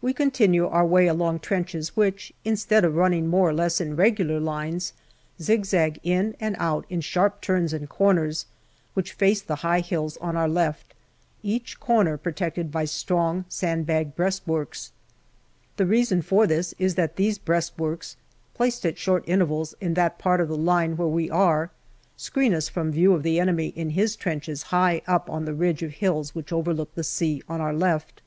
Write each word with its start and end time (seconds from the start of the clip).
We 0.00 0.12
continue 0.12 0.68
our 0.68 0.86
way 0.86 1.08
along 1.08 1.40
trenches 1.40 1.96
which, 1.96 2.32
instead 2.44 2.84
of 2.84 2.94
running 2.94 3.26
more 3.26 3.48
or 3.48 3.52
less 3.52 3.80
in 3.80 3.96
regular 3.96 4.38
lines, 4.38 4.92
zigzag 5.42 5.98
in 6.04 6.36
and 6.38 6.54
out 6.60 6.86
in 6.88 7.00
sharp 7.00 7.40
turns 7.40 7.72
and 7.72 7.88
corners, 7.88 8.46
which 8.94 9.10
face 9.14 9.42
the 9.42 9.56
high 9.66 9.80
hills 9.80 10.16
on 10.18 10.36
our 10.36 10.48
left, 10.48 10.94
each 11.42 11.80
corner 11.80 12.16
protected 12.16 12.70
by 12.70 12.84
strong 12.84 13.46
sand 13.48 13.84
bagged 13.84 14.14
breast 14.14 14.46
works. 14.46 14.92
The 15.76 15.86
reason 15.86 16.22
for 16.22 16.46
this 16.46 16.72
is 16.78 16.94
that 16.94 17.16
these 17.16 17.36
breastworks, 17.36 18.14
placed 18.54 18.86
at 18.86 18.96
short 18.96 19.24
intervals 19.26 19.74
in 19.80 19.94
that 19.94 20.20
part 20.20 20.40
of 20.40 20.46
the 20.46 20.56
line 20.56 20.96
where 20.96 21.08
we 21.08 21.28
are, 21.30 21.72
screen 22.16 22.54
us 22.54 22.68
from 22.68 22.92
view 22.92 23.12
of 23.12 23.24
the 23.24 23.40
enemy 23.40 23.72
in 23.74 23.90
his 23.90 24.14
trenches 24.14 24.62
high 24.70 25.02
up 25.08 25.28
on 25.28 25.46
the 25.46 25.52
ridge 25.52 25.82
of 25.82 25.94
hills 25.94 26.32
which 26.32 26.52
overlook 26.52 26.94
the 26.94 27.02
sea 27.02 27.42
on 27.48 27.60
our 27.60 27.74
left. 27.74 28.22